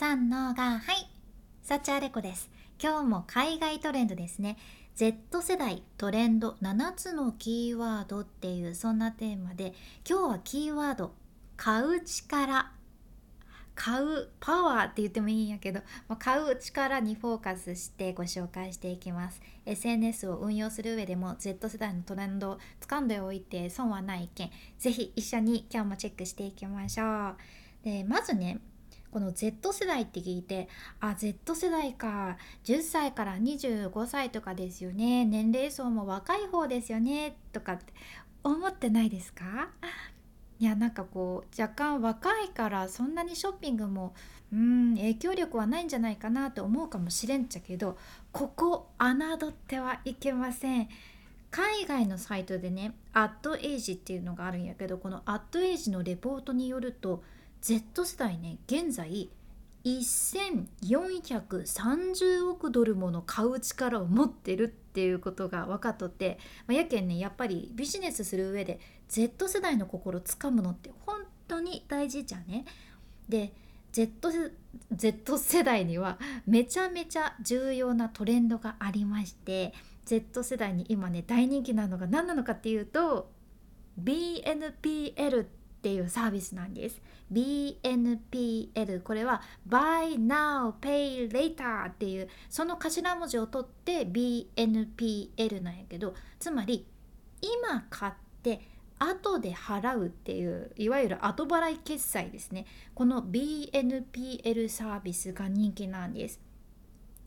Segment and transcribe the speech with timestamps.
[0.00, 1.10] 3のがはい
[1.62, 2.50] サチアレコです。
[2.82, 4.56] 今日も海外トレンドですね。
[4.94, 9.74] Z 世代トレンド7つのキーワードっていうそんなテーマで
[10.08, 11.12] 今日はキーワード
[11.58, 12.72] 買う力。
[13.74, 19.42] 買うパワーって言ってもいいんやけど、ま、買う力にフォーカスしてご紹介していきます。
[19.66, 27.36] SNS を運用する上でも Z 世代のトレンドを掴んでおいて損はない意見ぜひ一緒に今日もチェックしていきましょう。
[27.84, 28.60] でまずね
[29.10, 30.68] この Z 世代って聞いて
[31.00, 32.36] あ Z 世代か。
[32.64, 35.24] 10歳から25歳とかですよね。
[35.24, 37.36] 年齢層も若い方ですよね。
[37.52, 37.92] とかって
[38.42, 39.68] 思ってないですか？
[40.58, 44.14] いやなんかこう若干若いからそんなにショッピングも
[44.52, 47.96] うん影響力はないんじゃないかなって思うかもしれんちゃけど
[48.30, 50.88] ここ侮ってはいけません。
[51.50, 57.24] 海外のサイトでねアットエイジっていうのがあるんやけどこのアットエイジのレポートによると
[57.60, 59.30] Z 世代ね現在
[59.84, 72.64] 1430億ドルもの買う力を持ってるっていうことが分かっとって、まあ、やけんねやっぱりビジネスする上で Z 世代の心つかむのって本当に大事じゃね。
[73.28, 73.52] で
[73.92, 74.30] Z,
[74.92, 79.72] Z 世代にはめちゃめちゃ重要なトレンドがありまして
[80.04, 83.30] Z 世代に今ね大人気なのが何なのかっていうと
[84.00, 85.46] BNPL っ
[85.80, 87.00] っていうサービスなんです。
[87.32, 96.86] BNPL これは Buy Now Pay Later っていうその頭文字を取って BNPL なんやけどつまり
[97.40, 98.60] 今買って
[98.98, 106.40] 後で払うっていういわゆる後払い決済ですねこの BNPL サービスが人気なんです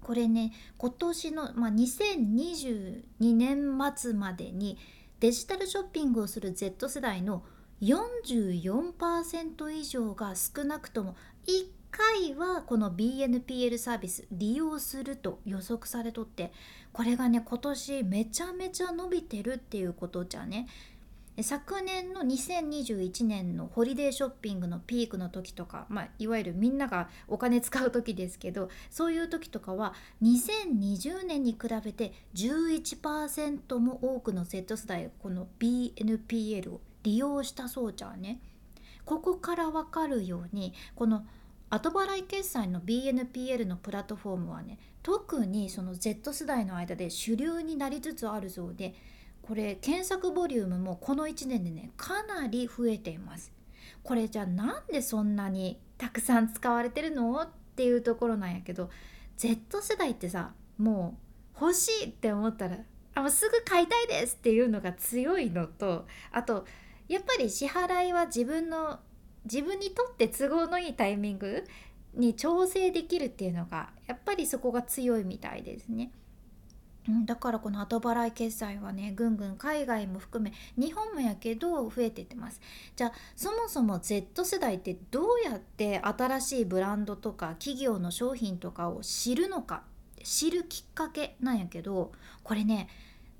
[0.00, 3.02] これね今年の、まあ、2022
[3.34, 4.78] 年末までに
[5.20, 7.42] デジタルショッピングをする Z 世代の
[7.80, 16.52] 44%以上が少なくとも1回はこの BNPL サービス利用すると予測されとって
[16.92, 20.66] これがね今年めちゃめちゃ伸びてるっていうことじゃね。
[21.40, 36.80] 昨年の2021年のホリデーショッピングのピークの時とか、まあ、いわゆるみんながお金使う時ですけどそういう時とかは2020年に比べて11%も多くの Z 世代この BNPL を。
[37.02, 38.40] 利用したそうじゃね。
[39.04, 41.24] ここから分かるようにこの
[41.70, 48.94] 後払い決済の BNPL のプラットフォームはね特にその Z 世代の間で主流になりつつあるそうで
[49.42, 53.52] これ検索ボリュームもこの1年でねかなり増えています。
[54.02, 58.90] これじゃあなんでそんなにたくさん使われてるのっていうところなんやけど
[59.36, 61.16] Z 世代ってさも
[61.58, 62.78] う欲しいって思ったら
[63.14, 66.66] あすぐ買いたいですっていうのが強いのとあと
[67.08, 69.00] やっぱり支払いは自分の
[69.44, 71.64] 自分にとって都合のいいタイミング
[72.14, 76.10] に調整できるっていうのがやっぱりそこが強いみたいですね。
[77.24, 82.60] だからこの後払い決済はねぐんぐん海外も含め日本もやけど増えていってます
[82.96, 89.84] じゃあそもそも Z 世代ってどうやって新しいブランドとか企業の商品とかを知るのか
[90.22, 92.88] 知るきっかけなんやけどこれね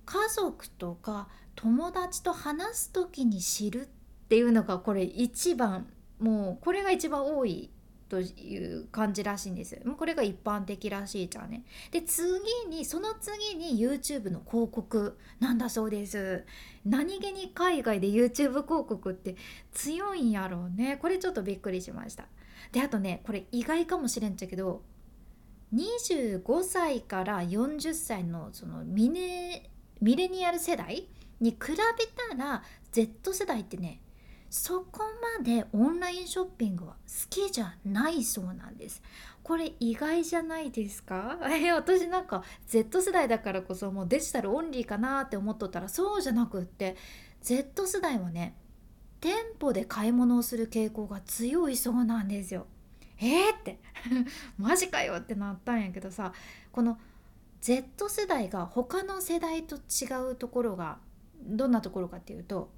[0.08, 3.88] 家族とか友達と話す時に知るっ
[4.30, 5.86] ていうのがこれ一番
[6.18, 7.68] もうこれが一番多い
[8.08, 9.78] という感じらしいんです。
[9.84, 11.62] もうこれが一般的らしいじゃんね。
[11.90, 12.30] で次
[12.70, 16.46] にその次に YouTube の広告なんだそうです。
[16.86, 19.36] 何気に海外で YouTube 広告って
[19.72, 20.96] 強いんやろうね。
[20.96, 22.24] これちょっとびっくりしました。
[22.72, 24.80] であとねこれ意外かもしれんちゃけど
[25.74, 29.68] 25歳から40歳のそのミネ
[30.00, 31.06] ミレニアル世代
[31.40, 34.00] に比べたら Z 世代ってね
[34.50, 35.00] そこ
[35.38, 36.98] までオンラインショッピングは好
[37.28, 39.02] きじゃないそうなんです。
[39.42, 41.38] これ意外じゃないですか？
[41.50, 46.96] え 私なんか Z 世代だからこそもうデジタルオンリーかなって思っとったらそうじゃなくって
[47.42, 48.54] Z 世代はね
[49.20, 52.66] 店舗で買い物をする傾向が強いそうなんですよ。
[53.20, 53.80] えー、って。
[54.56, 56.32] マジかよってなったんやけどさ
[56.72, 56.98] この
[57.60, 60.98] Z 世代が他の世代と違うところが
[61.42, 62.70] どんなところかっていうと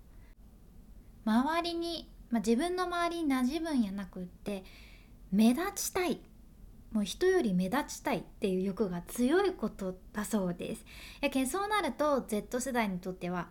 [1.24, 4.64] 周りに、まあ、自分の周りに馴染むんやなくって
[5.30, 6.20] 目立ちたい
[6.92, 10.84] もう人より目立ちたいっていう欲が強いことだそうです。
[11.20, 13.48] やけんそうなると Z 世代にとっては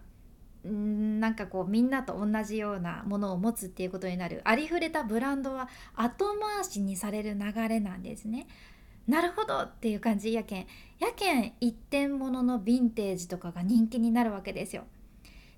[0.68, 8.48] んなんかこうみんなと同じようなものを持つっていうことになるありふれたブランドは後回しにされる流れなんですね。
[9.10, 10.68] なるほどっていう感じやけん
[11.00, 14.84] やけん一点物のヴィンテージとかが人気になるわけですよ。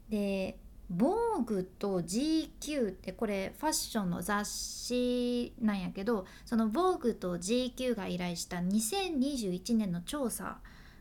[0.07, 0.57] で
[0.89, 10.59] 防具と GQ ってこれファッションの雑誌なんやけどその防具と GQ が依頼した2021年の調査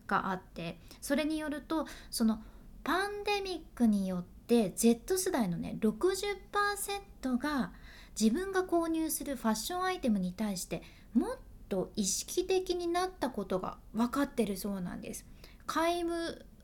[0.09, 2.43] があってそれによるとその
[2.83, 7.73] パンデミックによって Z 世代のね60%が
[8.21, 10.83] 自分が購入するファッションアイテムに対して
[11.15, 11.39] もっ
[11.71, 15.25] と意識的になったことが分かってるそうなんです。
[15.67, 16.05] 買い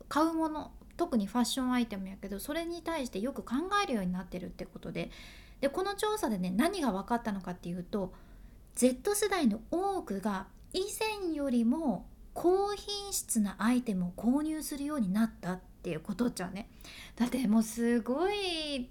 [0.09, 5.11] 買うもの特にファッションアイテムやけどそれに対してよく考えるようになってるってことで
[5.61, 8.13] でこの調査でね何が分かったのかっていうと
[8.75, 10.81] Z 世代の多くが以
[11.21, 16.69] 前よりも高品質なアイテムを購入するようになったっていうことじゃね
[17.15, 18.89] だってもうすごい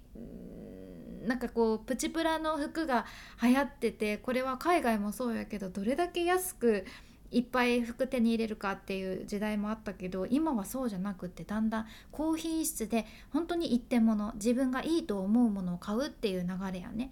[1.27, 3.05] なんかこうプチプラの服が
[3.41, 6.85] 流行っててこれは海外もそうやけどどれだけ安く
[7.31, 17.09] いっぱい服手に入れるかっていう時代もあったけど今はそうじゃなくってだんだん高品質で本当に一点物自分がいいと思うものを買うっていう流れやね。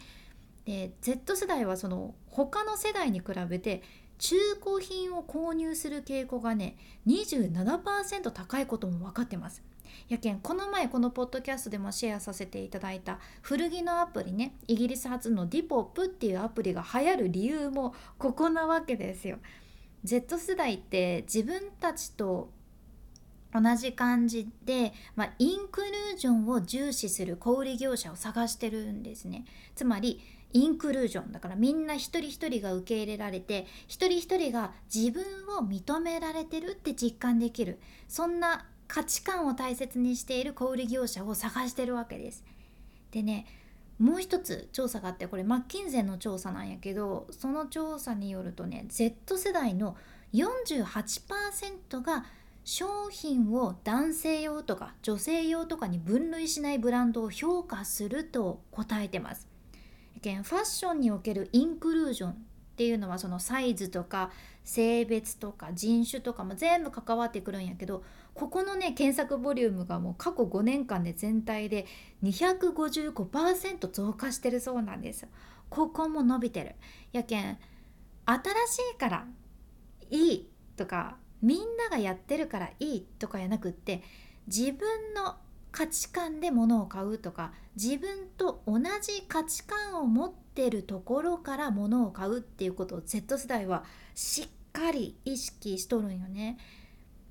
[0.65, 3.83] で Z 世代はその他の世代に比べて
[4.17, 6.77] 中古品を購入する傾向がね
[7.07, 9.61] 27%高いことも分かってます。
[10.09, 19.37] やけんこの前このポッドキャストでもシェアさせていただいた古着のアプリねイギリス発のディポップっていうアプリが流行る理由もここなわけですよ。
[20.03, 22.49] Z 世代って自分たちと
[23.55, 29.45] 同じ感じで、まあ、インクルージョンを重視する小売業者を探してるんですね。
[29.75, 30.21] つまり
[30.51, 31.31] インクルージョン。
[31.31, 35.23] だからみんな一人一人が受け入れられて一人一人が自分
[35.57, 37.79] を認められてるって実感できる。
[38.07, 42.43] そんな価値観を大切にしている小売業者を探してるわけです。
[43.11, 43.45] でね
[43.99, 49.95] もう一つ調査があってこれマッキンゼンの調査なんやけどその調査によるとね Z 世代の
[50.33, 52.25] 48%が
[52.65, 59.47] 商品を男性用とか女性用とかに分類しないブランドを評価すると答えてます。
[60.21, 62.35] ファッションにおけるインクルージョンっ
[62.77, 64.31] ていうのはそのサイズとか
[64.63, 68.03] 性別とか人種とかも全部関わってくるんやけど
[68.33, 71.85] ここのね検索ボリュームがもう過去5年間で全体で
[72.23, 75.27] 255%増加してるそうなんです
[75.69, 76.75] ここも伸びてる
[77.13, 77.57] やけん
[78.25, 79.27] 新しいから
[80.09, 84.01] いいとかみんながやってるからいいとかやなくって
[84.47, 85.35] 自分の
[85.71, 93.83] 価値観で物を買うとか自分と同じ価値観を持ってるところから物を買うっていうことを Z 世代は
[94.15, 96.57] しっかり意識しとるんよね。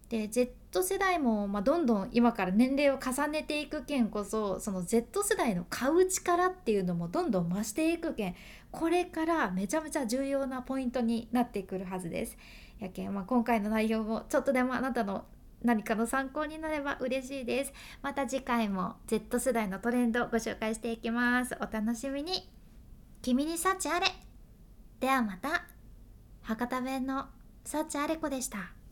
[0.08, 8.34] で Z 世代も、まあ、どんどん今から年齢を重ねていくけんこそその Z 世代の買う力っていうのもどんどん増していくけん
[8.70, 12.36] これからめちゃめちゃ重要なポイントになってくるはずです。
[12.84, 15.24] やけん、まあ、今回の内容もちょっとでもあなたの
[15.62, 17.72] 何かの参考になれば嬉しいです。
[18.02, 21.56] また次回も Z 世代のトレンドをご紹介していきます。
[21.58, 22.50] お楽しみに。
[23.22, 24.06] 君に幸あれ。
[25.00, 25.64] ではまた。
[26.42, 27.26] 博多弁の
[27.64, 28.83] 幸あれ子でした。